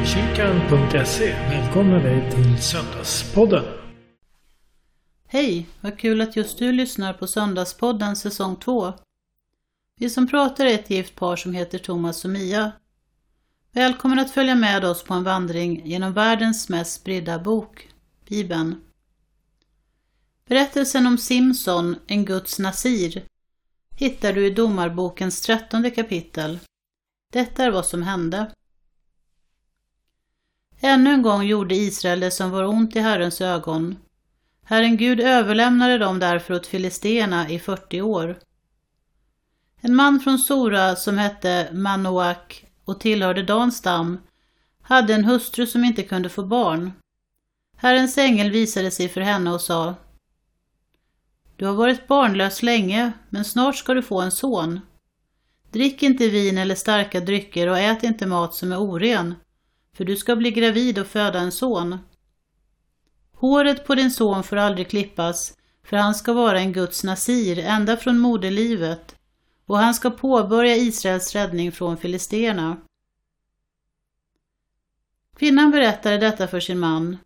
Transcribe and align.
Pingstkyrkan.se 0.00 1.32
välkomnar 1.32 2.00
dig 2.00 2.30
till 2.30 2.62
Söndagspodden. 2.62 3.64
Hej! 5.26 5.66
Vad 5.80 5.98
kul 5.98 6.20
att 6.20 6.36
just 6.36 6.58
du 6.58 6.72
lyssnar 6.72 7.12
på 7.12 7.26
Söndagspodden 7.26 8.16
säsong 8.16 8.56
2. 8.56 8.92
Vi 9.98 10.10
som 10.10 10.28
pratar 10.28 10.66
är 10.66 10.74
ett 10.74 10.90
gift 10.90 11.14
par 11.14 11.36
som 11.36 11.54
heter 11.54 11.78
Thomas 11.78 12.24
och 12.24 12.30
Mia. 12.30 12.72
Välkommen 13.72 14.18
att 14.18 14.30
följa 14.30 14.54
med 14.54 14.84
oss 14.84 15.04
på 15.04 15.14
en 15.14 15.24
vandring 15.24 15.86
genom 15.86 16.12
världens 16.12 16.68
mest 16.68 17.00
spridda 17.00 17.38
bok, 17.38 17.88
Bibeln. 18.28 18.80
Berättelsen 20.48 21.06
om 21.06 21.18
Simson, 21.18 21.96
en 22.06 22.24
Guds 22.24 22.58
nasir, 22.58 23.22
hittar 23.96 24.32
du 24.32 24.46
i 24.46 24.50
Domarbokens 24.50 25.40
trettonde 25.40 25.90
kapitel. 25.90 26.58
Detta 27.32 27.64
är 27.64 27.70
vad 27.70 27.86
som 27.86 28.02
hände. 28.02 28.50
Ännu 30.82 31.10
en 31.10 31.22
gång 31.22 31.42
gjorde 31.42 31.74
Israel 31.74 32.20
det 32.20 32.30
som 32.30 32.50
var 32.50 32.64
ont 32.64 32.96
i 32.96 33.00
Herrens 33.00 33.40
ögon. 33.40 33.96
Herren 34.64 34.96
Gud 34.96 35.20
överlämnade 35.20 35.98
dem 35.98 36.18
därför 36.18 36.54
åt 36.54 36.66
filisteerna 36.66 37.50
i 37.50 37.58
40 37.58 38.02
år. 38.02 38.38
En 39.80 39.94
man 39.94 40.20
från 40.20 40.38
Sora 40.38 40.96
som 40.96 41.18
hette 41.18 41.68
Manoak 41.72 42.66
och 42.84 43.00
tillhörde 43.00 43.42
Dans 43.42 43.76
stam 43.76 44.18
hade 44.82 45.14
en 45.14 45.24
hustru 45.24 45.66
som 45.66 45.84
inte 45.84 46.02
kunde 46.02 46.28
få 46.28 46.42
barn. 46.42 46.92
Herrens 47.76 48.18
ängel 48.18 48.50
visade 48.50 48.90
sig 48.90 49.08
för 49.08 49.20
henne 49.20 49.52
och 49.52 49.60
sa 49.60 49.94
Du 51.56 51.66
har 51.66 51.74
varit 51.74 52.06
barnlös 52.06 52.62
länge, 52.62 53.12
men 53.28 53.44
snart 53.44 53.76
ska 53.76 53.94
du 53.94 54.02
få 54.02 54.20
en 54.20 54.30
son. 54.30 54.80
Drick 55.70 56.02
inte 56.02 56.28
vin 56.28 56.58
eller 56.58 56.74
starka 56.74 57.20
drycker 57.20 57.66
och 57.66 57.78
ät 57.78 58.02
inte 58.02 58.26
mat 58.26 58.54
som 58.54 58.72
är 58.72 58.80
oren, 58.80 59.34
för 59.96 60.04
du 60.04 60.16
ska 60.16 60.36
bli 60.36 60.50
gravid 60.50 60.98
och 60.98 61.06
föda 61.06 61.40
en 61.40 61.52
son. 61.52 61.98
Håret 63.32 63.86
på 63.86 63.94
din 63.94 64.10
son 64.10 64.42
får 64.42 64.56
aldrig 64.56 64.88
klippas, 64.88 65.56
för 65.84 65.96
han 65.96 66.14
ska 66.14 66.32
vara 66.32 66.60
en 66.60 66.72
Guds 66.72 67.04
nasir 67.04 67.58
ända 67.58 67.96
från 67.96 68.18
moderlivet, 68.18 69.16
och 69.66 69.78
han 69.78 69.94
ska 69.94 70.10
påbörja 70.10 70.76
Israels 70.76 71.34
räddning 71.34 71.72
från 71.72 71.96
filisterna. 71.96 72.76
Kvinnan 75.36 75.70
berättade 75.70 76.18
detta 76.18 76.48
för 76.48 76.60
sin 76.60 76.78
man. 76.78 77.18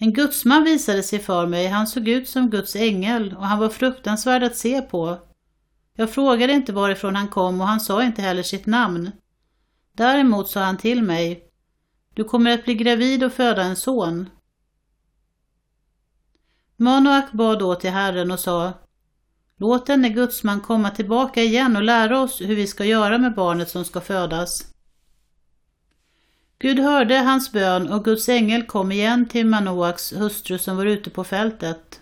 En 0.00 0.12
gudsman 0.12 0.64
visade 0.64 1.02
sig 1.02 1.18
för 1.18 1.46
mig, 1.46 1.66
han 1.66 1.86
såg 1.86 2.08
ut 2.08 2.28
som 2.28 2.50
Guds 2.50 2.76
ängel 2.76 3.34
och 3.36 3.46
han 3.46 3.58
var 3.58 3.68
fruktansvärd 3.68 4.42
att 4.42 4.56
se 4.56 4.82
på. 4.82 5.18
Jag 5.94 6.10
frågade 6.10 6.52
inte 6.52 6.72
varifrån 6.72 7.16
han 7.16 7.28
kom 7.28 7.60
och 7.60 7.66
han 7.66 7.80
sa 7.80 8.04
inte 8.04 8.22
heller 8.22 8.42
sitt 8.42 8.66
namn. 8.66 9.10
Däremot 9.92 10.48
sa 10.48 10.60
han 10.60 10.76
till 10.76 11.02
mig, 11.02 11.47
du 12.18 12.24
kommer 12.24 12.54
att 12.54 12.64
bli 12.64 12.74
gravid 12.74 13.24
och 13.24 13.32
föda 13.32 13.62
en 13.62 13.76
son. 13.76 14.30
Manoak 16.76 17.32
bad 17.32 17.58
då 17.58 17.74
till 17.74 17.90
Herren 17.90 18.30
och 18.30 18.40
sa, 18.40 18.72
Låt 19.56 19.86
denne 19.86 20.08
gudsman 20.08 20.60
komma 20.60 20.90
tillbaka 20.90 21.42
igen 21.42 21.76
och 21.76 21.82
lära 21.82 22.20
oss 22.20 22.40
hur 22.40 22.56
vi 22.56 22.66
ska 22.66 22.84
göra 22.84 23.18
med 23.18 23.34
barnet 23.34 23.68
som 23.68 23.84
ska 23.84 24.00
födas. 24.00 24.66
Gud 26.58 26.78
hörde 26.78 27.18
hans 27.18 27.52
bön 27.52 27.92
och 27.92 28.04
Guds 28.04 28.28
ängel 28.28 28.66
kom 28.66 28.92
igen 28.92 29.28
till 29.28 29.46
Manoaks 29.46 30.12
hustru 30.12 30.58
som 30.58 30.76
var 30.76 30.86
ute 30.86 31.10
på 31.10 31.24
fältet. 31.24 32.00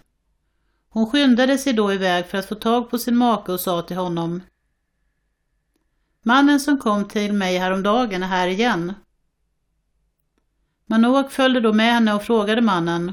Hon 0.89 1.11
skyndade 1.11 1.59
sig 1.59 1.73
då 1.73 1.93
iväg 1.93 2.27
för 2.27 2.39
att 2.39 2.49
få 2.49 2.55
tag 2.55 2.91
på 2.91 2.99
sin 2.99 3.17
make 3.17 3.53
och 3.53 3.61
sa 3.61 3.83
till 3.83 3.97
honom 3.97 4.41
Mannen 6.23 6.61
som 6.61 6.79
kom 6.79 7.05
till 7.05 7.33
mig 7.33 7.59
häromdagen 7.59 8.23
är 8.23 8.27
här 8.27 8.49
igen. 8.49 8.95
Manoak 10.89 11.31
följde 11.31 11.61
då 11.61 11.73
med 11.73 11.93
henne 11.93 12.15
och 12.15 12.23
frågade 12.23 12.61
mannen 12.61 13.13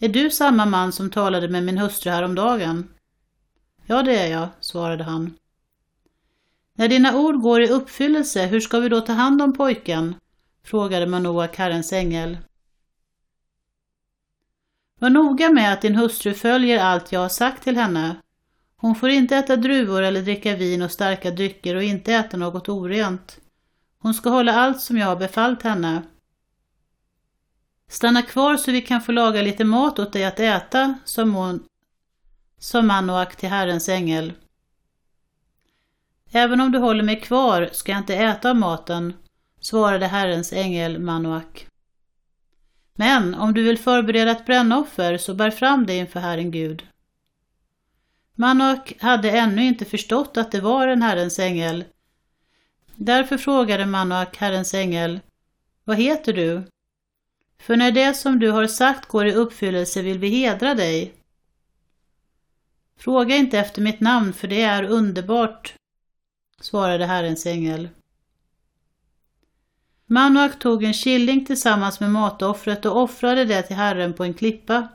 Är 0.00 0.08
du 0.08 0.30
samma 0.30 0.66
man 0.66 0.92
som 0.92 1.10
talade 1.10 1.48
med 1.48 1.64
min 1.64 1.78
hustru 1.78 2.10
häromdagen? 2.10 2.88
Ja, 3.86 4.02
det 4.02 4.18
är 4.18 4.26
jag, 4.26 4.48
svarade 4.60 5.04
han. 5.04 5.34
När 6.74 6.88
dina 6.88 7.16
ord 7.16 7.40
går 7.40 7.62
i 7.62 7.68
uppfyllelse, 7.68 8.46
hur 8.46 8.60
ska 8.60 8.80
vi 8.80 8.88
då 8.88 9.00
ta 9.00 9.12
hand 9.12 9.42
om 9.42 9.52
pojken? 9.52 10.14
frågade 10.64 11.06
Manoak 11.06 11.56
Herrens 11.56 11.92
ängel. 11.92 12.38
Var 14.98 15.10
noga 15.10 15.50
med 15.50 15.72
att 15.72 15.82
din 15.82 15.94
hustru 15.94 16.34
följer 16.34 16.78
allt 16.78 17.12
jag 17.12 17.20
har 17.20 17.28
sagt 17.28 17.62
till 17.62 17.76
henne. 17.76 18.16
Hon 18.76 18.94
får 18.94 19.08
inte 19.08 19.36
äta 19.36 19.56
druvor 19.56 20.02
eller 20.02 20.22
dricka 20.22 20.56
vin 20.56 20.82
och 20.82 20.90
starka 20.90 21.30
drycker 21.30 21.74
och 21.74 21.82
inte 21.82 22.14
äta 22.14 22.36
något 22.36 22.68
orent. 22.68 23.40
Hon 23.98 24.14
ska 24.14 24.30
hålla 24.30 24.52
allt 24.52 24.80
som 24.80 24.98
jag 24.98 25.06
har 25.06 25.16
befallt 25.16 25.62
henne. 25.62 26.02
Stanna 27.88 28.22
kvar 28.22 28.56
så 28.56 28.72
vi 28.72 28.82
kan 28.82 29.00
få 29.00 29.12
laga 29.12 29.42
lite 29.42 29.64
mat 29.64 29.98
åt 29.98 30.12
dig 30.12 30.24
att 30.24 30.40
äta, 30.40 30.98
sa, 31.04 31.22
hon, 31.22 31.64
sa 32.58 32.82
Manoak 32.82 33.36
till 33.36 33.48
Herrens 33.48 33.88
ängel. 33.88 34.32
Även 36.30 36.60
om 36.60 36.72
du 36.72 36.78
håller 36.78 37.02
mig 37.02 37.20
kvar 37.20 37.68
ska 37.72 37.92
jag 37.92 38.00
inte 38.00 38.14
äta 38.14 38.50
av 38.50 38.56
maten, 38.56 39.14
svarade 39.60 40.06
Herrens 40.06 40.52
ängel 40.52 40.98
Manoak. 40.98 41.66
Men 42.94 43.34
om 43.34 43.54
du 43.54 43.62
vill 43.62 43.78
förbereda 43.78 44.30
ett 44.30 44.46
brännoffer 44.46 45.18
så 45.18 45.34
bär 45.34 45.50
fram 45.50 45.86
det 45.86 45.96
inför 45.96 46.20
Herren 46.20 46.50
Gud. 46.50 46.86
Manoak 48.34 48.92
hade 49.00 49.30
ännu 49.30 49.64
inte 49.64 49.84
förstått 49.84 50.36
att 50.36 50.52
det 50.52 50.60
var 50.60 50.88
en 50.88 51.02
Herrens 51.02 51.38
ängel. 51.38 51.84
Därför 52.94 53.36
frågade 53.36 53.86
Manoak 53.86 54.36
Herrens 54.36 54.74
ängel, 54.74 55.20
Vad 55.84 55.96
heter 55.96 56.32
du? 56.32 56.64
För 57.62 57.76
när 57.76 57.92
det 57.92 58.14
som 58.14 58.38
du 58.38 58.50
har 58.50 58.66
sagt 58.66 59.08
går 59.08 59.26
i 59.26 59.34
uppfyllelse 59.34 60.02
vill 60.02 60.18
vi 60.18 60.28
hedra 60.28 60.74
dig. 60.74 61.14
Fråga 62.98 63.36
inte 63.36 63.58
efter 63.58 63.82
mitt 63.82 64.00
namn, 64.00 64.32
för 64.32 64.48
det 64.48 64.62
är 64.62 64.84
underbart, 64.84 65.74
svarade 66.60 67.06
Herrens 67.06 67.46
ängel. 67.46 67.88
Manoak 70.06 70.58
tog 70.58 70.84
en 70.84 70.92
killing 70.92 71.44
tillsammans 71.44 72.00
med 72.00 72.10
matoffret 72.10 72.84
och 72.84 72.96
offrade 72.96 73.44
det 73.44 73.62
till 73.62 73.76
Herren 73.76 74.14
på 74.14 74.24
en 74.24 74.34
klippa. 74.34 74.88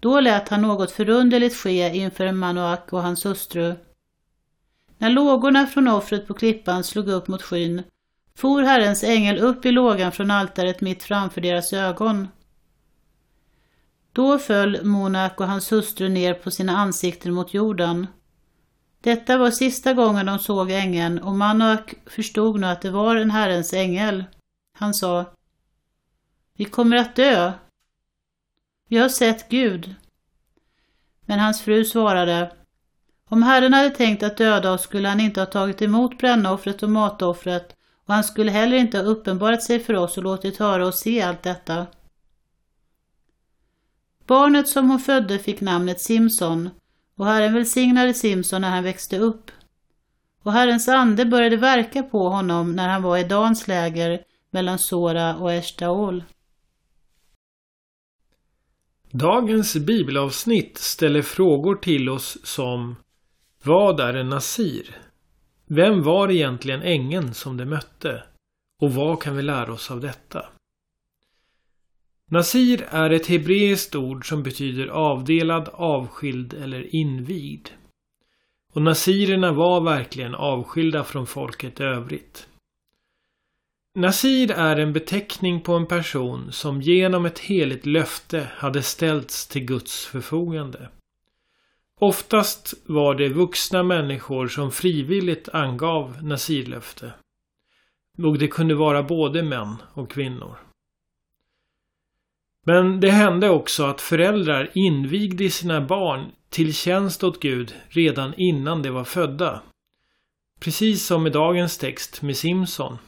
Då 0.00 0.20
lät 0.20 0.48
han 0.48 0.62
något 0.62 0.90
förunderligt 0.90 1.56
ske 1.56 1.96
inför 1.96 2.32
Manoak 2.32 2.92
och 2.92 3.02
hans 3.02 3.26
hustru. 3.26 3.74
När 4.98 5.10
lågorna 5.10 5.66
från 5.66 5.88
offret 5.88 6.26
på 6.26 6.34
klippan 6.34 6.84
slog 6.84 7.08
upp 7.08 7.28
mot 7.28 7.42
skyn 7.42 7.82
for 8.34 8.62
Herrens 8.62 9.04
ängel 9.04 9.38
upp 9.38 9.66
i 9.66 9.70
lågan 9.70 10.12
från 10.12 10.30
altaret 10.30 10.80
mitt 10.80 11.02
framför 11.02 11.40
deras 11.40 11.72
ögon. 11.72 12.28
Då 14.12 14.38
föll 14.38 14.84
Monak 14.84 15.40
och 15.40 15.46
hans 15.46 15.72
hustru 15.72 16.08
ner 16.08 16.34
på 16.34 16.50
sina 16.50 16.76
ansikten 16.76 17.32
mot 17.32 17.54
jorden. 17.54 18.06
Detta 19.00 19.38
var 19.38 19.50
sista 19.50 19.94
gången 19.94 20.26
de 20.26 20.38
såg 20.38 20.70
ängeln 20.70 21.18
och 21.18 21.34
Manoak 21.34 21.94
förstod 22.06 22.60
nu 22.60 22.66
att 22.66 22.82
det 22.82 22.90
var 22.90 23.16
en 23.16 23.30
Herrens 23.30 23.72
ängel. 23.72 24.24
Han 24.78 24.94
sa 24.94 25.24
Vi 26.56 26.64
kommer 26.64 26.96
att 26.96 27.16
dö. 27.16 27.52
Vi 28.88 28.98
har 28.98 29.08
sett 29.08 29.48
Gud. 29.48 29.94
Men 31.26 31.38
hans 31.38 31.60
fru 31.60 31.84
svarade 31.84 32.52
Om 33.28 33.42
Herren 33.42 33.74
hade 33.74 33.90
tänkt 33.90 34.22
att 34.22 34.36
döda 34.36 34.72
oss 34.72 34.82
skulle 34.82 35.08
han 35.08 35.20
inte 35.20 35.40
ha 35.40 35.46
tagit 35.46 35.82
emot 35.82 36.18
brännoffret 36.18 36.82
och 36.82 36.90
matoffret 36.90 37.76
och 38.06 38.14
han 38.14 38.24
skulle 38.24 38.50
heller 38.50 38.76
inte 38.76 38.98
ha 38.98 39.04
uppenbarat 39.04 39.62
sig 39.62 39.80
för 39.80 39.94
oss 39.94 40.16
och 40.16 40.22
låtit 40.22 40.56
höra 40.56 40.86
och 40.86 40.94
se 40.94 41.22
allt 41.22 41.42
detta. 41.42 41.86
Barnet 44.26 44.68
som 44.68 44.90
hon 44.90 44.98
födde 44.98 45.38
fick 45.38 45.60
namnet 45.60 46.00
Simson 46.00 46.70
och 47.16 47.26
Herren 47.26 47.54
välsignade 47.54 48.14
Simson 48.14 48.60
när 48.60 48.70
han 48.70 48.84
växte 48.84 49.18
upp. 49.18 49.50
Och 50.42 50.52
Herrens 50.52 50.88
ande 50.88 51.24
började 51.24 51.56
verka 51.56 52.02
på 52.02 52.28
honom 52.28 52.76
när 52.76 52.88
han 52.88 53.02
var 53.02 53.18
i 53.18 53.24
Dans 53.24 53.68
läger 53.68 54.24
mellan 54.50 54.78
Sora 54.78 55.36
och 55.36 55.52
Eshtaol. 55.52 56.24
Dagens 59.10 59.76
bibelavsnitt 59.76 60.78
ställer 60.78 61.22
frågor 61.22 61.74
till 61.74 62.08
oss 62.08 62.38
som 62.44 62.96
Vad 63.62 64.00
är 64.00 64.14
en 64.14 64.28
nasir? 64.28 64.96
Vem 65.74 66.02
var 66.02 66.30
egentligen 66.30 66.82
ängeln 66.82 67.34
som 67.34 67.56
de 67.56 67.64
mötte? 67.64 68.22
Och 68.80 68.94
vad 68.94 69.22
kan 69.22 69.36
vi 69.36 69.42
lära 69.42 69.72
oss 69.72 69.90
av 69.90 70.00
detta? 70.00 70.46
Nasir 72.30 72.86
är 72.90 73.10
ett 73.10 73.26
hebreiskt 73.26 73.94
ord 73.94 74.28
som 74.28 74.42
betyder 74.42 74.86
avdelad, 74.86 75.68
avskild 75.72 76.54
eller 76.54 76.94
invigd. 76.94 77.68
Och 78.72 78.82
nasirerna 78.82 79.52
var 79.52 79.80
verkligen 79.80 80.34
avskilda 80.34 81.04
från 81.04 81.26
folket 81.26 81.80
övrigt. 81.80 82.48
Nasir 83.94 84.50
är 84.50 84.76
en 84.76 84.92
beteckning 84.92 85.60
på 85.60 85.72
en 85.72 85.86
person 85.86 86.52
som 86.52 86.82
genom 86.82 87.26
ett 87.26 87.38
heligt 87.38 87.86
löfte 87.86 88.48
hade 88.56 88.82
ställts 88.82 89.46
till 89.46 89.64
Guds 89.64 90.06
förfogande. 90.06 90.88
Oftast 92.02 92.74
var 92.86 93.14
det 93.14 93.28
vuxna 93.28 93.82
människor 93.82 94.48
som 94.48 94.72
frivilligt 94.72 95.48
angav 95.48 96.22
nazilöfte. 96.22 97.12
Och 98.22 98.38
det 98.38 98.48
kunde 98.48 98.74
vara 98.74 99.02
både 99.02 99.42
män 99.42 99.76
och 99.94 100.10
kvinnor. 100.10 100.56
Men 102.66 103.00
det 103.00 103.10
hände 103.10 103.50
också 103.50 103.84
att 103.84 104.00
föräldrar 104.00 104.70
invigde 104.74 105.50
sina 105.50 105.80
barn 105.80 106.32
till 106.48 106.74
tjänst 106.74 107.24
åt 107.24 107.40
Gud 107.40 107.74
redan 107.88 108.34
innan 108.36 108.82
de 108.82 108.90
var 108.90 109.04
födda. 109.04 109.62
Precis 110.60 111.06
som 111.06 111.26
i 111.26 111.30
dagens 111.30 111.78
text 111.78 112.22
med 112.22 112.36
Simson. 112.36 112.98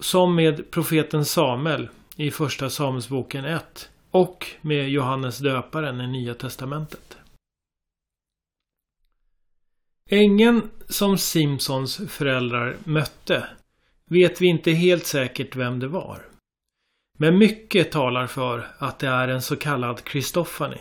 Som 0.00 0.34
med 0.34 0.70
profeten 0.70 1.24
Samuel 1.24 1.88
i 2.16 2.30
Första 2.30 2.70
Samuelsboken 2.70 3.44
1 3.44 3.90
och 4.10 4.46
med 4.60 4.88
Johannes 4.88 5.38
döparen 5.38 6.00
i 6.00 6.06
Nya 6.06 6.34
Testamentet. 6.34 7.18
Ängeln 10.14 10.70
som 10.88 11.18
Simpsons 11.18 12.00
föräldrar 12.08 12.76
mötte 12.84 13.46
vet 14.06 14.40
vi 14.40 14.46
inte 14.46 14.70
helt 14.70 15.06
säkert 15.06 15.56
vem 15.56 15.80
det 15.80 15.88
var. 15.88 16.26
Men 17.18 17.38
mycket 17.38 17.92
talar 17.92 18.26
för 18.26 18.66
att 18.78 18.98
det 18.98 19.06
är 19.06 19.28
en 19.28 19.42
så 19.42 19.56
kallad 19.56 20.04
Kristofani. 20.04 20.78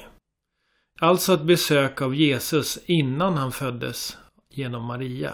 Alltså 0.99 1.33
ett 1.33 1.41
besök 1.41 2.01
av 2.01 2.15
Jesus 2.15 2.79
innan 2.85 3.37
han 3.37 3.51
föddes 3.51 4.17
genom 4.49 4.85
Maria. 4.85 5.33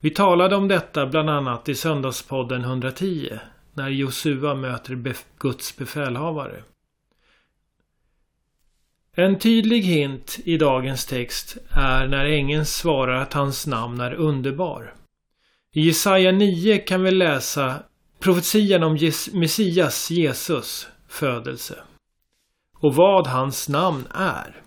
Vi 0.00 0.10
talade 0.10 0.56
om 0.56 0.68
detta 0.68 1.06
bland 1.06 1.30
annat 1.30 1.68
i 1.68 1.74
Söndagspodden 1.74 2.60
110 2.60 3.38
när 3.74 3.88
Josua 3.88 4.54
möter 4.54 5.14
Guds 5.38 5.76
befälhavare. 5.76 6.62
En 9.16 9.38
tydlig 9.38 9.82
hint 9.82 10.38
i 10.44 10.56
dagens 10.56 11.06
text 11.06 11.56
är 11.70 12.06
när 12.06 12.24
ängeln 12.24 12.66
svarar 12.66 13.22
att 13.22 13.32
hans 13.32 13.66
namn 13.66 14.00
är 14.00 14.14
underbar. 14.14 14.94
I 15.72 15.80
Jesaja 15.80 16.32
9 16.32 16.78
kan 16.78 17.02
vi 17.02 17.10
läsa 17.10 17.82
profetian 18.18 18.82
om 18.82 18.92
Messias, 19.32 20.10
Jesus, 20.10 20.88
födelse. 21.08 21.78
Och 22.78 22.94
vad 22.94 23.26
hans 23.26 23.68
namn 23.68 24.06
är. 24.14 24.62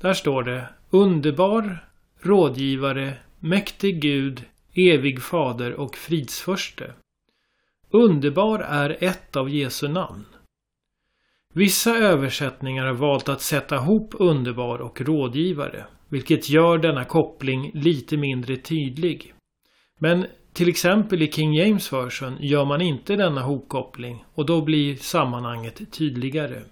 Där 0.00 0.12
står 0.12 0.42
det 0.42 0.68
Underbar, 0.90 1.88
rådgivare, 2.20 3.14
mäktig 3.38 4.00
Gud, 4.00 4.44
evig 4.74 5.22
fader 5.22 5.74
och 5.74 5.96
fridsförste. 5.96 6.92
Underbar 7.90 8.58
är 8.58 8.96
ett 9.00 9.36
av 9.36 9.50
Jesu 9.50 9.88
namn. 9.88 10.24
Vissa 11.56 11.96
översättningar 11.96 12.86
har 12.86 12.94
valt 12.94 13.28
att 13.28 13.40
sätta 13.40 13.76
ihop 13.76 14.14
underbar 14.18 14.78
och 14.78 15.00
rådgivare, 15.00 15.84
vilket 16.08 16.48
gör 16.48 16.78
denna 16.78 17.04
koppling 17.04 17.70
lite 17.74 18.16
mindre 18.16 18.56
tydlig. 18.56 19.34
Men 19.98 20.26
till 20.52 20.68
exempel 20.68 21.22
i 21.22 21.32
King 21.32 21.54
James 21.54 21.92
version 21.92 22.36
gör 22.40 22.64
man 22.64 22.80
inte 22.80 23.16
denna 23.16 23.42
hopkoppling 23.42 24.24
och 24.34 24.46
då 24.46 24.62
blir 24.62 24.96
sammanhanget 24.96 25.92
tydligare. 25.92 26.62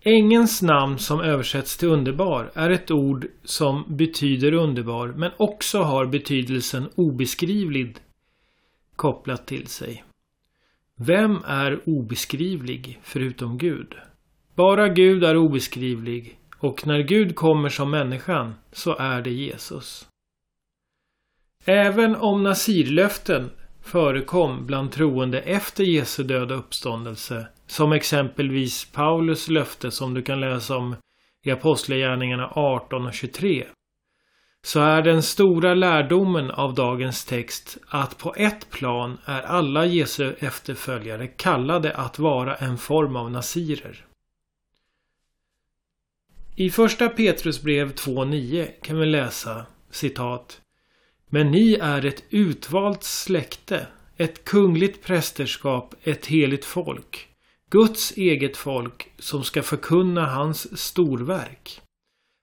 Ängens 0.00 0.62
namn 0.62 0.98
som 0.98 1.20
översätts 1.20 1.76
till 1.76 1.88
underbar 1.88 2.52
är 2.54 2.70
ett 2.70 2.90
ord 2.90 3.26
som 3.44 3.84
betyder 3.96 4.52
underbar 4.52 5.08
men 5.08 5.30
också 5.36 5.78
har 5.78 6.06
betydelsen 6.06 6.88
obeskrivlig 6.94 7.96
kopplat 8.96 9.46
till 9.46 9.66
sig. 9.66 10.05
Vem 11.00 11.44
är 11.46 11.88
obeskrivlig 11.88 13.00
förutom 13.02 13.58
Gud? 13.58 13.94
Bara 14.54 14.88
Gud 14.88 15.24
är 15.24 15.36
obeskrivlig 15.36 16.38
och 16.58 16.86
när 16.86 16.98
Gud 16.98 17.36
kommer 17.36 17.68
som 17.68 17.90
människan 17.90 18.54
så 18.72 18.96
är 18.96 19.22
det 19.22 19.30
Jesus. 19.30 20.08
Även 21.64 22.16
om 22.16 22.42
nasirlöften 22.42 23.50
förekom 23.82 24.66
bland 24.66 24.92
troende 24.92 25.40
efter 25.40 25.84
Jesu 25.84 26.22
död 26.22 26.52
och 26.52 26.58
uppståndelse 26.58 27.48
som 27.66 27.92
exempelvis 27.92 28.84
Paulus 28.92 29.48
löfte 29.48 29.90
som 29.90 30.14
du 30.14 30.22
kan 30.22 30.40
läsa 30.40 30.76
om 30.76 30.96
i 31.44 31.50
Apostlagärningarna 31.50 32.52
18 32.54 33.06
och 33.06 33.14
23 33.14 33.66
så 34.66 34.80
är 34.80 35.02
den 35.02 35.22
stora 35.22 35.74
lärdomen 35.74 36.50
av 36.50 36.74
dagens 36.74 37.24
text 37.24 37.78
att 37.88 38.18
på 38.18 38.34
ett 38.36 38.70
plan 38.70 39.18
är 39.24 39.42
alla 39.42 39.86
Jesu 39.86 40.34
efterföljare 40.38 41.26
kallade 41.26 41.92
att 41.94 42.18
vara 42.18 42.56
en 42.56 42.78
form 42.78 43.16
av 43.16 43.30
nasirer. 43.30 44.06
I 46.56 46.70
första 46.70 47.08
Petrusbrev 47.08 47.92
2.9 47.92 48.68
kan 48.82 49.00
vi 49.00 49.06
läsa 49.06 49.66
citat 49.90 50.60
Men 51.28 51.50
ni 51.50 51.74
är 51.74 52.04
ett 52.04 52.24
utvalt 52.30 53.02
släkte, 53.04 53.86
ett 54.16 54.44
kungligt 54.44 55.04
prästerskap, 55.04 55.94
ett 56.02 56.26
heligt 56.26 56.64
folk, 56.64 57.28
Guds 57.70 58.16
eget 58.16 58.56
folk 58.56 59.12
som 59.18 59.44
ska 59.44 59.62
förkunna 59.62 60.26
hans 60.26 60.80
storverk. 60.80 61.80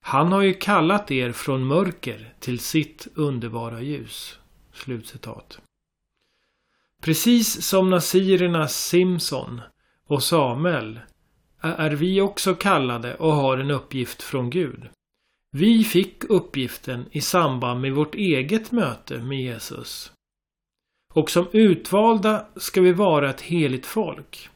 Han 0.05 0.31
har 0.31 0.41
ju 0.41 0.53
kallat 0.53 1.11
er 1.11 1.31
från 1.31 1.67
mörker 1.67 2.33
till 2.39 2.59
sitt 2.59 3.07
underbara 3.15 3.81
ljus. 3.81 4.39
Slutcitat. 4.73 5.59
Precis 7.01 7.65
som 7.65 7.89
nasirerna 7.89 8.67
Simson 8.67 9.61
och 10.07 10.23
Samuel 10.23 11.00
är 11.61 11.91
vi 11.91 12.21
också 12.21 12.55
kallade 12.55 13.15
och 13.15 13.33
har 13.33 13.57
en 13.57 13.71
uppgift 13.71 14.21
från 14.21 14.50
Gud. 14.50 14.89
Vi 15.51 15.83
fick 15.83 16.23
uppgiften 16.23 17.05
i 17.11 17.21
samband 17.21 17.81
med 17.81 17.94
vårt 17.94 18.15
eget 18.15 18.71
möte 18.71 19.17
med 19.17 19.41
Jesus. 19.41 20.11
Och 21.13 21.29
som 21.29 21.47
utvalda 21.51 22.45
ska 22.55 22.81
vi 22.81 22.91
vara 22.91 23.29
ett 23.29 23.41
heligt 23.41 23.85
folk. 23.85 24.50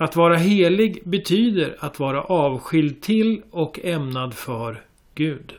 Att 0.00 0.16
vara 0.16 0.36
helig 0.36 1.02
betyder 1.04 1.76
att 1.80 1.98
vara 1.98 2.22
avskild 2.22 3.02
till 3.02 3.42
och 3.50 3.80
ämnad 3.84 4.34
för 4.34 4.84
Gud. 5.14 5.54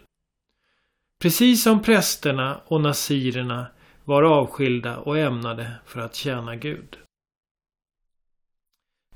Precis 1.20 1.64
som 1.64 1.82
prästerna 1.82 2.62
och 2.66 2.82
nasirerna 2.82 3.68
var 4.04 4.24
avskilda 4.24 4.98
och 4.98 5.18
ämnade 5.18 5.72
för 5.86 6.00
att 6.00 6.16
tjäna 6.16 6.56
Gud. 6.56 6.98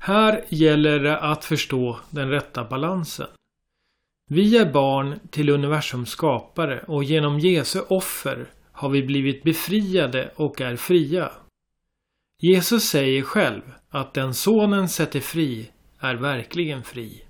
Här 0.00 0.44
gäller 0.48 0.98
det 0.98 1.18
att 1.18 1.44
förstå 1.44 2.00
den 2.10 2.30
rätta 2.30 2.64
balansen. 2.64 3.28
Vi 4.30 4.58
är 4.58 4.72
barn 4.72 5.20
till 5.30 5.48
universums 5.48 6.10
skapare 6.10 6.84
och 6.86 7.04
genom 7.04 7.38
Jesu 7.38 7.80
offer 7.88 8.46
har 8.72 8.88
vi 8.88 9.02
blivit 9.02 9.42
befriade 9.42 10.30
och 10.36 10.60
är 10.60 10.76
fria. 10.76 11.30
Jesus 12.38 12.84
säger 12.84 13.22
själv 13.22 13.62
att 13.96 14.14
den 14.14 14.34
sonen 14.34 14.88
sätter 14.88 15.20
fri 15.20 15.70
är 15.98 16.14
verkligen 16.14 16.84
fri. 16.84 17.22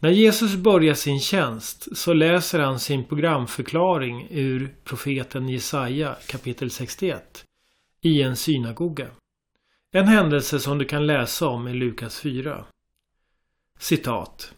När 0.00 0.10
Jesus 0.10 0.54
börjar 0.54 0.94
sin 0.94 1.20
tjänst 1.20 1.96
så 1.96 2.12
läser 2.12 2.58
han 2.58 2.80
sin 2.80 3.04
programförklaring 3.04 4.26
ur 4.30 4.74
profeten 4.84 5.48
Jesaja 5.48 6.16
kapitel 6.26 6.70
61 6.70 7.44
i 8.00 8.22
en 8.22 8.36
synagoga. 8.36 9.06
En 9.92 10.08
händelse 10.08 10.58
som 10.58 10.78
du 10.78 10.84
kan 10.84 11.06
läsa 11.06 11.48
om 11.48 11.68
i 11.68 11.74
Lukas 11.74 12.20
4. 12.20 12.64
Citat. 13.78 14.54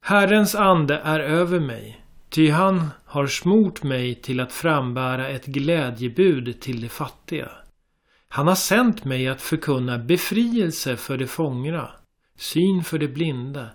Herrens 0.00 0.54
ande 0.54 0.96
är 1.04 1.20
över 1.20 1.60
mig, 1.60 2.04
ty 2.28 2.50
han 2.50 2.88
har 3.04 3.26
smort 3.26 3.82
mig 3.82 4.14
till 4.14 4.40
att 4.40 4.52
frambära 4.52 5.28
ett 5.28 5.46
glädjebud 5.46 6.60
till 6.60 6.80
de 6.80 6.88
fattiga. 6.88 7.50
Han 8.32 8.48
har 8.48 8.54
sänt 8.54 9.04
mig 9.04 9.28
att 9.28 9.42
förkunna 9.42 9.98
befrielse 9.98 10.96
för 10.96 11.18
de 11.18 11.26
fångna, 11.26 11.90
syn 12.36 12.84
för 12.84 12.98
de 12.98 13.08
blinda 13.08 13.70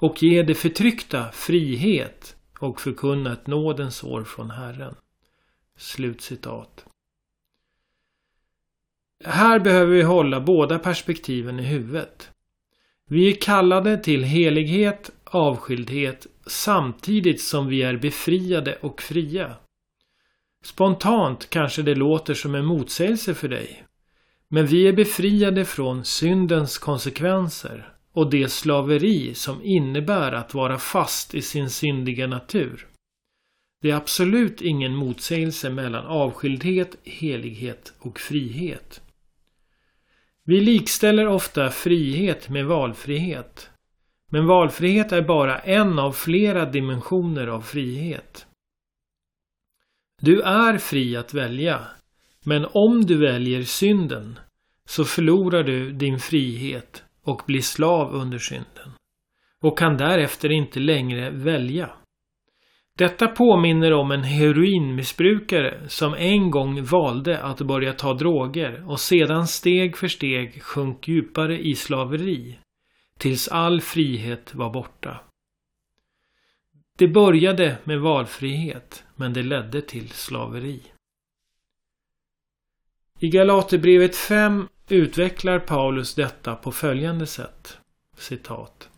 och 0.00 0.22
ge 0.22 0.42
de 0.42 0.54
förtryckta 0.54 1.32
frihet 1.32 2.36
och 2.58 2.80
förkunna 2.80 3.32
ett 3.32 3.46
nådens 3.46 4.04
år 4.04 4.24
från 4.24 4.50
Herren. 4.50 4.94
Slutcitat. 5.76 6.86
Här 9.24 9.60
behöver 9.60 9.92
vi 9.92 10.02
hålla 10.02 10.40
båda 10.40 10.78
perspektiven 10.78 11.60
i 11.60 11.62
huvudet. 11.62 12.30
Vi 13.10 13.30
är 13.30 13.40
kallade 13.40 13.98
till 13.98 14.24
helighet, 14.24 15.10
avskildhet 15.24 16.26
samtidigt 16.46 17.40
som 17.40 17.66
vi 17.66 17.82
är 17.82 17.96
befriade 17.96 18.78
och 18.80 19.02
fria. 19.02 19.54
Spontant 20.64 21.50
kanske 21.50 21.82
det 21.82 21.94
låter 21.94 22.34
som 22.34 22.54
en 22.54 22.64
motsägelse 22.64 23.34
för 23.34 23.48
dig. 23.48 23.84
Men 24.54 24.66
vi 24.66 24.88
är 24.88 24.92
befriade 24.92 25.64
från 25.64 26.04
syndens 26.04 26.78
konsekvenser 26.78 27.92
och 28.12 28.30
det 28.30 28.48
slaveri 28.48 29.34
som 29.34 29.62
innebär 29.62 30.32
att 30.32 30.54
vara 30.54 30.78
fast 30.78 31.34
i 31.34 31.42
sin 31.42 31.70
syndiga 31.70 32.26
natur. 32.26 32.86
Det 33.82 33.90
är 33.90 33.94
absolut 33.94 34.62
ingen 34.62 34.94
motsägelse 34.94 35.70
mellan 35.70 36.06
avskildhet, 36.06 36.96
helighet 37.04 37.92
och 37.98 38.20
frihet. 38.20 39.02
Vi 40.44 40.60
likställer 40.60 41.26
ofta 41.26 41.70
frihet 41.70 42.48
med 42.48 42.66
valfrihet. 42.66 43.70
Men 44.30 44.46
valfrihet 44.46 45.12
är 45.12 45.22
bara 45.22 45.58
en 45.58 45.98
av 45.98 46.12
flera 46.12 46.64
dimensioner 46.70 47.46
av 47.46 47.60
frihet. 47.60 48.46
Du 50.20 50.42
är 50.42 50.78
fri 50.78 51.16
att 51.16 51.34
välja. 51.34 51.86
Men 52.46 52.66
om 52.72 53.06
du 53.06 53.18
väljer 53.18 53.62
synden 53.62 54.38
så 54.88 55.04
förlorar 55.04 55.62
du 55.62 55.92
din 55.92 56.18
frihet 56.18 57.04
och 57.24 57.42
blir 57.46 57.60
slav 57.60 58.14
under 58.14 58.38
synden. 58.38 58.90
Och 59.62 59.78
kan 59.78 59.96
därefter 59.96 60.52
inte 60.52 60.80
längre 60.80 61.30
välja. 61.30 61.90
Detta 62.98 63.26
påminner 63.26 63.92
om 63.92 64.10
en 64.10 64.22
heroinmissbrukare 64.22 65.88
som 65.88 66.14
en 66.14 66.50
gång 66.50 66.84
valde 66.84 67.42
att 67.42 67.60
börja 67.60 67.92
ta 67.92 68.14
droger 68.14 68.90
och 68.90 69.00
sedan 69.00 69.46
steg 69.46 69.96
för 69.96 70.08
steg 70.08 70.62
sjönk 70.62 71.08
djupare 71.08 71.58
i 71.58 71.74
slaveri. 71.74 72.58
Tills 73.18 73.48
all 73.48 73.80
frihet 73.80 74.54
var 74.54 74.72
borta. 74.72 75.20
Det 76.98 77.08
började 77.08 77.78
med 77.84 78.00
valfrihet 78.00 79.04
men 79.16 79.32
det 79.32 79.42
ledde 79.42 79.82
till 79.82 80.08
slaveri. 80.08 80.80
I 83.24 83.28
Galaterbrevet 83.28 84.16
5 84.16 84.68
utvecklar 84.88 85.58
Paulus 85.58 86.14
detta 86.14 86.54
på 86.54 86.72
följande 86.72 87.26
sätt. 87.26 87.78
Citat. 88.16 88.88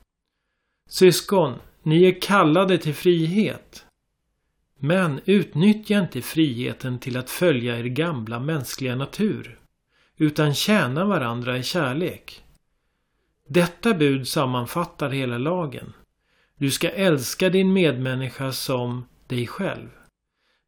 Syskon, 0.88 1.54
ni 1.82 2.04
är 2.04 2.20
kallade 2.20 2.78
till 2.78 2.94
frihet. 2.94 3.86
Men 4.78 5.20
utnyttja 5.24 5.98
inte 5.98 6.22
friheten 6.22 6.98
till 6.98 7.16
att 7.16 7.30
följa 7.30 7.78
er 7.78 7.84
gamla 7.84 8.40
mänskliga 8.40 8.96
natur. 8.96 9.58
Utan 10.16 10.54
tjäna 10.54 11.04
varandra 11.04 11.58
i 11.58 11.62
kärlek. 11.62 12.44
Detta 13.48 13.94
bud 13.94 14.28
sammanfattar 14.28 15.10
hela 15.10 15.38
lagen. 15.38 15.92
Du 16.58 16.70
ska 16.70 16.90
älska 16.90 17.50
din 17.50 17.72
medmänniska 17.72 18.52
som 18.52 19.06
dig 19.26 19.46
själv. 19.46 19.88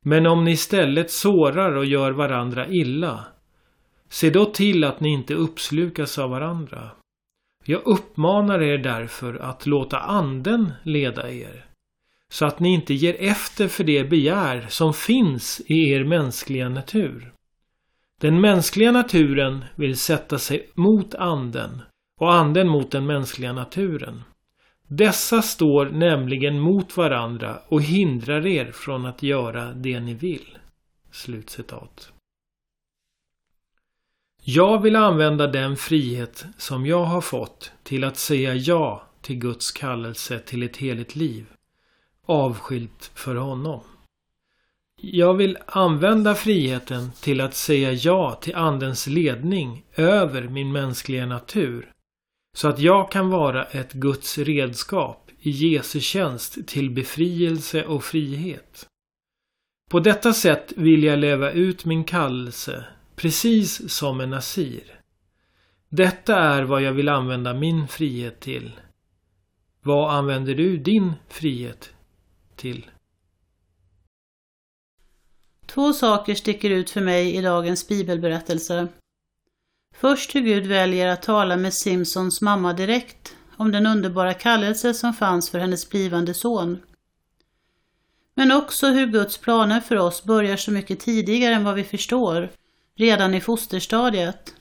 Men 0.05 0.27
om 0.27 0.45
ni 0.45 0.51
istället 0.51 1.11
sårar 1.11 1.77
och 1.77 1.85
gör 1.85 2.13
varandra 2.13 2.69
illa, 2.69 3.27
se 4.09 4.31
då 4.31 4.45
till 4.45 4.85
att 4.85 5.01
ni 5.01 5.13
inte 5.13 5.35
uppslukas 5.35 6.19
av 6.19 6.31
varandra. 6.31 6.91
Jag 7.65 7.87
uppmanar 7.87 8.63
er 8.63 8.79
därför 8.79 9.35
att 9.35 9.67
låta 9.67 9.99
anden 9.99 10.73
leda 10.83 11.31
er, 11.31 11.65
så 12.33 12.47
att 12.47 12.61
ni 12.61 12.75
inte 12.75 12.95
ger 12.95 13.17
efter 13.19 13.69
för 13.69 13.85
det 13.85 14.05
begär 14.05 14.67
som 14.69 14.95
finns 14.95 15.63
i 15.67 15.91
er 15.91 16.05
mänskliga 16.05 16.69
natur. 16.69 17.33
Den 18.21 18.41
mänskliga 18.41 18.93
naturen 18.93 19.65
vill 19.77 19.97
sätta 19.97 20.39
sig 20.39 20.71
mot 20.75 21.15
anden 21.15 21.83
och 22.21 22.35
anden 22.35 22.69
mot 22.69 22.91
den 22.91 23.07
mänskliga 23.07 23.53
naturen. 23.53 24.23
Dessa 24.87 25.43
står 25.43 25.87
nämligen 25.87 26.61
mot 26.61 26.97
varandra 26.97 27.59
och 27.69 27.83
hindrar 27.83 28.47
er 28.47 28.73
från 28.73 29.07
att 29.07 29.23
göra 29.23 29.73
det 29.73 30.01
ni 30.01 30.15
vill. 30.15 30.59
Slutcitat. 31.11 32.13
Jag 34.51 34.83
vill 34.83 34.97
använda 34.97 35.47
den 35.47 35.77
frihet 35.77 36.45
som 36.57 36.87
jag 36.87 37.05
har 37.05 37.21
fått 37.21 37.73
till 37.83 38.05
att 38.05 38.17
säga 38.17 38.55
ja 38.55 39.03
till 39.21 39.39
Guds 39.39 39.71
kallelse 39.73 40.39
till 40.39 40.63
ett 40.63 40.77
heligt 40.77 41.17
liv. 41.17 41.47
Avskilt 42.27 43.11
för 43.15 43.35
honom. 43.35 43.81
Jag 45.01 45.35
vill 45.35 45.59
använda 45.67 46.35
friheten 46.35 47.11
till 47.21 47.41
att 47.41 47.55
säga 47.55 47.93
ja 47.93 48.39
till 48.41 48.55
Andens 48.55 49.07
ledning 49.07 49.85
över 49.95 50.43
min 50.43 50.73
mänskliga 50.73 51.27
natur 51.27 51.93
så 52.57 52.69
att 52.69 52.79
jag 52.79 53.11
kan 53.11 53.31
vara 53.31 53.65
ett 53.65 53.93
Guds 53.93 54.39
redskap 54.39 55.31
i 55.41 55.51
Jesu 55.51 56.01
tjänst 56.01 56.59
till 56.67 56.91
befrielse 56.91 57.85
och 57.85 58.05
frihet. 58.05 58.87
På 59.91 60.01
detta 60.01 60.33
sätt 60.33 60.73
vill 60.77 61.05
jag 61.05 61.19
leva 61.19 61.51
ut 61.51 61.85
min 61.85 62.05
kallelse, 62.05 62.85
precis 63.19 63.91
som 63.91 64.21
en 64.21 64.31
nasir. 64.31 65.01
Detta 65.89 66.37
är 66.37 66.63
vad 66.63 66.83
jag 66.83 66.93
vill 66.93 67.09
använda 67.09 67.55
min 67.55 67.89
frihet 67.89 68.41
till. 68.41 68.81
Vad 69.83 70.15
använder 70.15 70.55
du 70.55 70.77
din 70.77 71.13
frihet 71.29 71.91
till? 72.57 72.91
Två 75.67 75.93
saker 75.93 76.35
sticker 76.35 76.71
ut 76.71 76.91
för 76.91 77.01
mig 77.01 77.37
i 77.37 77.41
dagens 77.41 77.89
bibelberättelse. 77.89 78.89
Först 79.95 80.35
hur 80.35 80.41
Gud 80.41 80.67
väljer 80.67 81.09
att 81.09 81.23
tala 81.23 81.57
med 81.57 81.75
Simpsons 81.75 82.41
mamma 82.41 82.73
direkt 82.73 83.37
om 83.57 83.73
den 83.73 83.87
underbara 83.87 84.35
kallelse 84.35 84.95
som 84.95 85.15
fanns 85.15 85.51
för 85.51 85.59
hennes 85.59 85.91
blivande 85.91 86.35
son. 86.35 86.79
Men 88.35 88.53
också 88.53 88.87
hur 88.87 89.07
Guds 89.07 89.39
planer 89.39 89.81
för 89.81 89.97
oss 89.97 90.25
börjar 90.25 90.57
så 90.57 90.71
mycket 90.71 91.01
tidigare 91.01 91.55
än 91.55 91.65
vad 91.65 91.75
vi 91.75 91.85
förstår, 91.85 92.51
redan 92.99 93.35
i 93.35 93.41
fosterstadiet. 93.41 94.55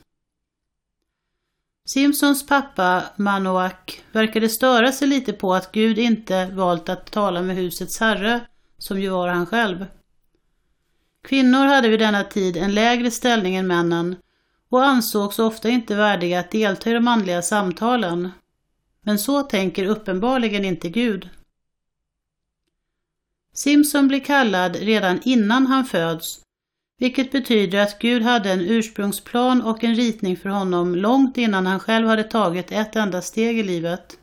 Simpsons 1.88 2.46
pappa 2.46 3.04
Manoak 3.16 4.02
verkade 4.12 4.48
störa 4.48 4.92
sig 4.92 5.08
lite 5.08 5.32
på 5.32 5.54
att 5.54 5.72
Gud 5.72 5.98
inte 5.98 6.46
valt 6.46 6.88
att 6.88 7.10
tala 7.10 7.42
med 7.42 7.56
husets 7.56 8.00
herre, 8.00 8.40
som 8.78 9.00
ju 9.00 9.08
var 9.08 9.28
han 9.28 9.46
själv. 9.46 9.86
Kvinnor 11.22 11.66
hade 11.66 11.88
vid 11.88 11.98
denna 11.98 12.24
tid 12.24 12.56
en 12.56 12.74
lägre 12.74 13.10
ställning 13.10 13.56
än 13.56 13.66
männen 13.66 14.16
och 14.68 14.84
ansågs 14.84 15.38
ofta 15.38 15.68
inte 15.68 15.94
värdiga 15.94 16.40
att 16.40 16.50
delta 16.50 16.90
i 16.90 16.92
de 16.92 17.04
manliga 17.04 17.42
samtalen. 17.42 18.30
Men 19.02 19.18
så 19.18 19.42
tänker 19.42 19.84
uppenbarligen 19.84 20.64
inte 20.64 20.88
Gud. 20.88 21.28
Simpson 23.54 24.08
blir 24.08 24.20
kallad 24.20 24.76
redan 24.76 25.20
innan 25.24 25.66
han 25.66 25.84
föds, 25.84 26.40
vilket 26.98 27.32
betyder 27.32 27.82
att 27.82 27.98
Gud 27.98 28.22
hade 28.22 28.52
en 28.52 28.60
ursprungsplan 28.60 29.62
och 29.62 29.84
en 29.84 29.94
ritning 29.94 30.36
för 30.36 30.48
honom 30.48 30.94
långt 30.94 31.38
innan 31.38 31.66
han 31.66 31.80
själv 31.80 32.08
hade 32.08 32.24
tagit 32.24 32.72
ett 32.72 32.96
enda 32.96 33.22
steg 33.22 33.58
i 33.58 33.62
livet. 33.62 34.18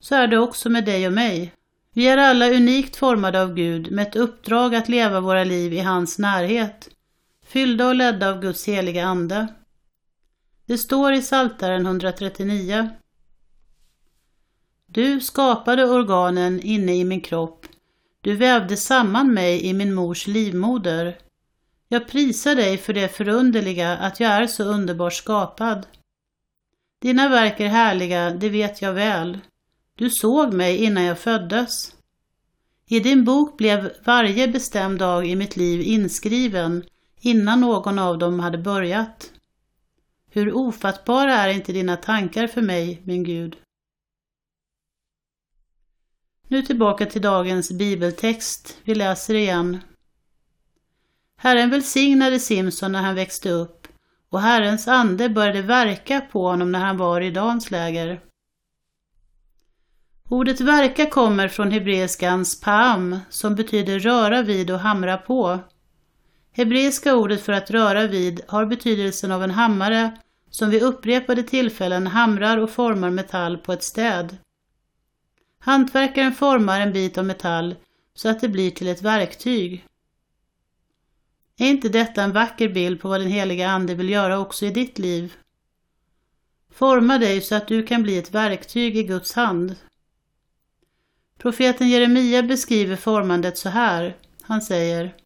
Så 0.00 0.14
är 0.14 0.26
det 0.26 0.38
också 0.38 0.68
med 0.68 0.84
dig 0.84 1.06
och 1.06 1.12
mig. 1.12 1.52
Vi 1.92 2.08
är 2.08 2.16
alla 2.16 2.50
unikt 2.50 2.96
formade 2.96 3.42
av 3.42 3.54
Gud 3.54 3.92
med 3.92 4.08
ett 4.08 4.16
uppdrag 4.16 4.74
att 4.74 4.88
leva 4.88 5.20
våra 5.20 5.44
liv 5.44 5.72
i 5.72 5.80
hans 5.80 6.18
närhet 6.18 6.90
fyllda 7.46 7.88
och 7.88 7.94
ledda 7.94 8.30
av 8.30 8.40
Guds 8.40 8.68
heliga 8.68 9.06
Ande. 9.06 9.46
Det 10.66 10.78
står 10.78 11.12
i 11.12 11.20
Psaltaren 11.20 11.86
139. 11.86 12.90
Du 14.86 15.20
skapade 15.20 15.84
organen 15.84 16.60
inne 16.60 16.94
i 16.94 17.04
min 17.04 17.20
kropp. 17.20 17.66
Du 18.26 18.36
vävde 18.36 18.76
samman 18.76 19.34
mig 19.34 19.66
i 19.66 19.72
min 19.72 19.94
mors 19.94 20.26
livmoder. 20.26 21.18
Jag 21.88 22.08
prisar 22.08 22.54
dig 22.54 22.78
för 22.78 22.92
det 22.92 23.08
förunderliga 23.08 23.96
att 23.96 24.20
jag 24.20 24.32
är 24.32 24.46
så 24.46 24.64
underbart 24.64 25.12
skapad. 25.12 25.86
Dina 27.02 27.28
verk 27.28 27.60
är 27.60 27.68
härliga, 27.68 28.30
det 28.30 28.48
vet 28.48 28.82
jag 28.82 28.92
väl. 28.92 29.38
Du 29.94 30.10
såg 30.10 30.52
mig 30.52 30.76
innan 30.84 31.04
jag 31.04 31.18
föddes. 31.18 31.94
I 32.88 33.00
din 33.00 33.24
bok 33.24 33.56
blev 33.56 33.92
varje 34.04 34.48
bestämd 34.48 34.98
dag 34.98 35.26
i 35.26 35.36
mitt 35.36 35.56
liv 35.56 35.80
inskriven 35.80 36.84
innan 37.20 37.60
någon 37.60 37.98
av 37.98 38.18
dem 38.18 38.40
hade 38.40 38.58
börjat. 38.58 39.30
Hur 40.30 40.56
ofattbara 40.56 41.34
är 41.34 41.48
inte 41.48 41.72
dina 41.72 41.96
tankar 41.96 42.46
för 42.46 42.62
mig, 42.62 43.00
min 43.04 43.24
Gud? 43.24 43.56
Nu 46.48 46.62
tillbaka 46.62 47.06
till 47.06 47.22
dagens 47.22 47.72
bibeltext. 47.72 48.78
Vi 48.84 48.94
läser 48.94 49.34
igen. 49.34 49.78
Herren 51.36 51.70
välsignade 51.70 52.38
Simson 52.38 52.92
när 52.92 53.02
han 53.02 53.14
växte 53.14 53.50
upp 53.50 53.88
och 54.30 54.40
Herrens 54.40 54.88
ande 54.88 55.28
började 55.28 55.62
verka 55.62 56.20
på 56.20 56.48
honom 56.48 56.72
när 56.72 56.78
han 56.78 56.96
var 56.96 57.20
i 57.20 57.30
Dans 57.30 57.70
läger. 57.70 58.20
Ordet 60.28 60.60
verka 60.60 61.06
kommer 61.06 61.48
från 61.48 61.70
hebreiskans 61.70 62.60
pam 62.60 63.18
som 63.30 63.54
betyder 63.54 63.98
röra 63.98 64.42
vid 64.42 64.70
och 64.70 64.80
hamra 64.80 65.16
på. 65.16 65.58
Hebreiska 66.52 67.14
ordet 67.14 67.42
för 67.42 67.52
att 67.52 67.70
röra 67.70 68.06
vid 68.06 68.40
har 68.48 68.66
betydelsen 68.66 69.32
av 69.32 69.42
en 69.42 69.50
hammare 69.50 70.16
som 70.50 70.70
vid 70.70 70.82
upprepade 70.82 71.42
tillfällen 71.42 72.06
hamrar 72.06 72.58
och 72.58 72.70
formar 72.70 73.10
metall 73.10 73.58
på 73.58 73.72
ett 73.72 73.82
städ. 73.82 74.36
Hantverkaren 75.58 76.32
formar 76.32 76.80
en 76.80 76.92
bit 76.92 77.18
av 77.18 77.24
metall 77.24 77.76
så 78.14 78.28
att 78.28 78.40
det 78.40 78.48
blir 78.48 78.70
till 78.70 78.88
ett 78.88 79.02
verktyg. 79.02 79.86
Är 81.58 81.68
inte 81.68 81.88
detta 81.88 82.22
en 82.22 82.32
vacker 82.32 82.68
bild 82.68 83.00
på 83.00 83.08
vad 83.08 83.20
den 83.20 83.30
heliga 83.30 83.68
Ande 83.68 83.94
vill 83.94 84.10
göra 84.10 84.38
också 84.38 84.66
i 84.66 84.70
ditt 84.70 84.98
liv? 84.98 85.34
Forma 86.70 87.18
dig 87.18 87.40
så 87.40 87.54
att 87.54 87.68
du 87.68 87.82
kan 87.82 88.02
bli 88.02 88.18
ett 88.18 88.34
verktyg 88.34 88.96
i 88.96 89.02
Guds 89.02 89.32
hand. 89.32 89.76
Profeten 91.38 91.88
Jeremia 91.88 92.42
beskriver 92.42 92.96
formandet 92.96 93.58
så 93.58 93.68
här. 93.68 94.16
Han 94.42 94.62
säger 94.62 95.16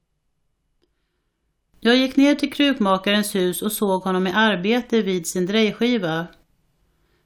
jag 1.82 1.96
gick 1.96 2.16
ner 2.16 2.34
till 2.34 2.52
krukmakarens 2.52 3.34
hus 3.34 3.62
och 3.62 3.72
såg 3.72 4.02
honom 4.02 4.26
i 4.26 4.32
arbete 4.32 5.02
vid 5.02 5.26
sin 5.26 5.46
drejskiva. 5.46 6.26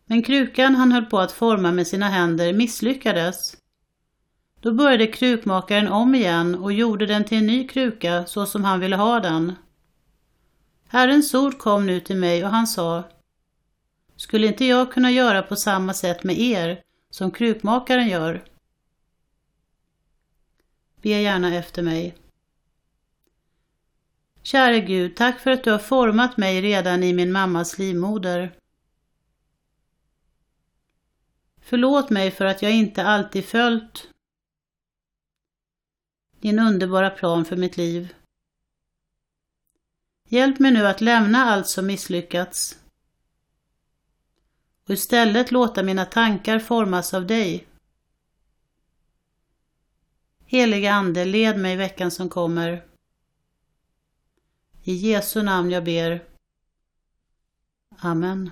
Men 0.06 0.22
krukan 0.22 0.74
han 0.74 0.92
höll 0.92 1.04
på 1.04 1.18
att 1.18 1.32
forma 1.32 1.72
med 1.72 1.86
sina 1.86 2.08
händer 2.08 2.52
misslyckades. 2.52 3.56
Då 4.60 4.72
började 4.72 5.06
krukmakaren 5.06 5.88
om 5.88 6.14
igen 6.14 6.54
och 6.54 6.72
gjorde 6.72 7.06
den 7.06 7.24
till 7.24 7.38
en 7.38 7.46
ny 7.46 7.68
kruka 7.68 8.26
så 8.26 8.46
som 8.46 8.64
han 8.64 8.80
ville 8.80 8.96
ha 8.96 9.20
den. 9.20 9.52
Herrens 10.88 11.34
ord 11.34 11.58
kom 11.58 11.86
nu 11.86 12.00
till 12.00 12.16
mig 12.16 12.44
och 12.44 12.50
han 12.50 12.66
sa 12.66 13.04
Skulle 14.16 14.46
inte 14.46 14.64
jag 14.64 14.92
kunna 14.92 15.10
göra 15.10 15.42
på 15.42 15.56
samma 15.56 15.94
sätt 15.94 16.24
med 16.24 16.38
er 16.38 16.82
som 17.10 17.30
krukmakaren 17.30 18.08
gör? 18.08 18.44
Be 21.02 21.08
gärna 21.08 21.54
efter 21.54 21.82
mig. 21.82 22.14
Käre 24.42 24.80
Gud, 24.80 25.16
tack 25.16 25.40
för 25.40 25.50
att 25.50 25.64
du 25.64 25.70
har 25.70 25.78
format 25.78 26.36
mig 26.36 26.60
redan 26.60 27.02
i 27.02 27.12
min 27.12 27.32
mammas 27.32 27.78
livmoder. 27.78 28.52
Förlåt 31.66 32.10
mig 32.10 32.30
för 32.30 32.44
att 32.44 32.62
jag 32.62 32.72
inte 32.72 33.02
alltid 33.02 33.44
följt 33.44 34.08
din 36.40 36.58
underbara 36.58 37.10
plan 37.10 37.44
för 37.44 37.56
mitt 37.56 37.76
liv. 37.76 38.14
Hjälp 40.28 40.58
mig 40.58 40.72
nu 40.72 40.86
att 40.86 41.00
lämna 41.00 41.38
allt 41.38 41.68
som 41.68 41.86
misslyckats 41.86 42.78
och 44.84 44.90
istället 44.90 45.50
låta 45.50 45.82
mina 45.82 46.04
tankar 46.04 46.58
formas 46.58 47.14
av 47.14 47.26
dig. 47.26 47.66
Heliga 50.46 50.92
Ande, 50.92 51.24
led 51.24 51.58
mig 51.58 51.76
veckan 51.76 52.10
som 52.10 52.28
kommer. 52.28 52.86
I 54.82 54.94
Jesu 54.94 55.42
namn 55.42 55.70
jag 55.70 55.84
ber. 55.84 56.24
Amen. 57.98 58.50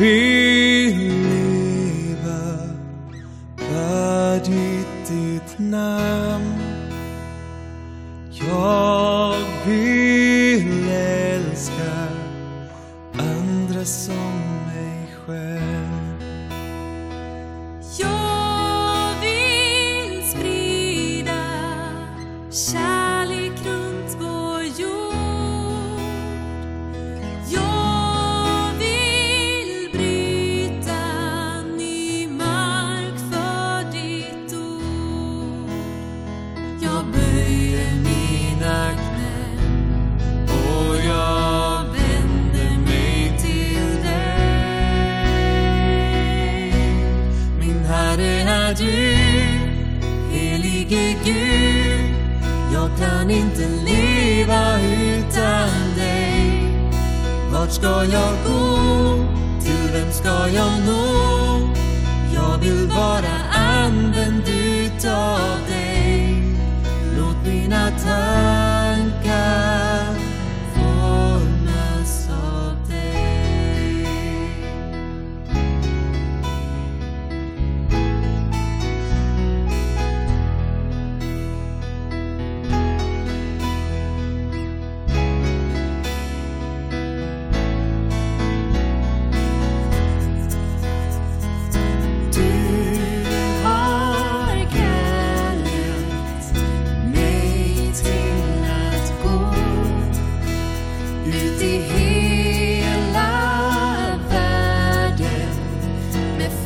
Jag 0.00 0.37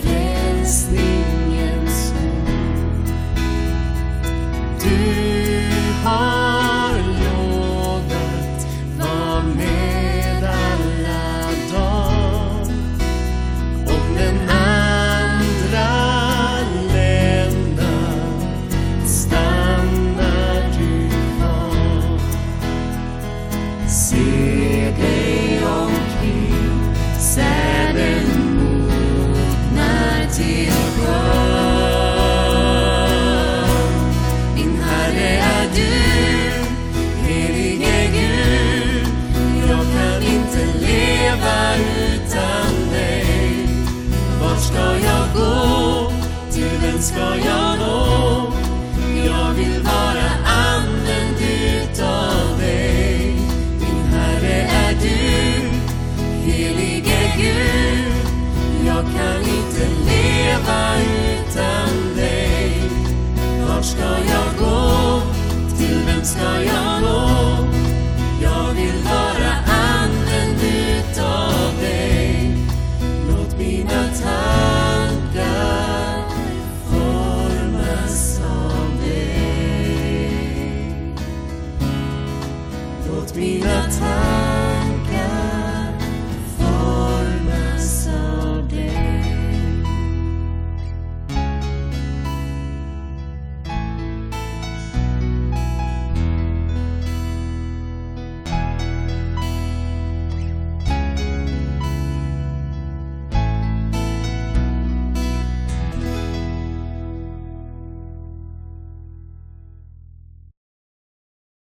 med 0.05 1.42